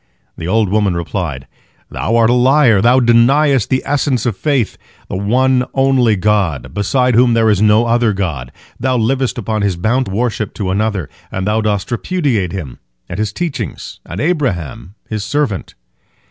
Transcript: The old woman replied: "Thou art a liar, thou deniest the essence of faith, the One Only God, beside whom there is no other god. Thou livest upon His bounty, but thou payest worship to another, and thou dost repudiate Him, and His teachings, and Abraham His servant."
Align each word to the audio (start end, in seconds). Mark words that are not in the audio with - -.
The 0.35 0.47
old 0.47 0.69
woman 0.69 0.95
replied: 0.95 1.45
"Thou 1.91 2.15
art 2.15 2.31
a 2.31 2.33
liar, 2.33 2.81
thou 2.81 2.99
deniest 2.99 3.69
the 3.69 3.83
essence 3.85 4.25
of 4.25 4.35
faith, 4.35 4.75
the 5.09 5.15
One 5.15 5.63
Only 5.75 6.15
God, 6.15 6.73
beside 6.73 7.13
whom 7.13 7.35
there 7.35 7.51
is 7.51 7.61
no 7.61 7.85
other 7.85 8.11
god. 8.11 8.51
Thou 8.79 8.97
livest 8.97 9.37
upon 9.37 9.61
His 9.61 9.75
bounty, 9.75 10.05
but 10.09 10.17
thou 10.17 10.21
payest 10.23 10.23
worship 10.23 10.53
to 10.55 10.71
another, 10.71 11.07
and 11.31 11.45
thou 11.45 11.61
dost 11.61 11.91
repudiate 11.91 12.51
Him, 12.51 12.79
and 13.07 13.19
His 13.19 13.31
teachings, 13.31 13.99
and 14.03 14.19
Abraham 14.19 14.95
His 15.07 15.23
servant." 15.23 15.75